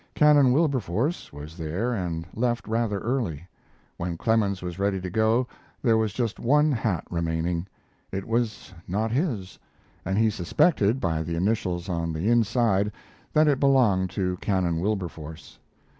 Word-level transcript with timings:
Canon 0.15 0.51
Wilberforce 0.51 1.31
was 1.31 1.55
there 1.57 1.93
and 1.93 2.25
left 2.33 2.67
rather 2.67 2.97
early. 3.01 3.47
When 3.97 4.17
Clemens 4.17 4.63
was 4.63 4.79
ready 4.79 4.99
to 4.99 5.11
go 5.11 5.45
there 5.83 5.95
was 5.95 6.11
just 6.11 6.39
one 6.39 6.71
hat 6.71 7.03
remaining. 7.11 7.67
It 8.11 8.25
was 8.27 8.73
not 8.87 9.11
his, 9.11 9.59
and 10.03 10.17
he 10.17 10.31
suspected, 10.31 10.99
by 10.99 11.21
the 11.21 11.35
initials 11.35 11.87
on 11.87 12.13
the 12.13 12.31
inside, 12.31 12.91
that 13.31 13.47
it 13.47 13.59
belonged 13.59 14.09
to 14.09 14.37
Canon 14.37 14.79
Wilberforce. 14.79 15.59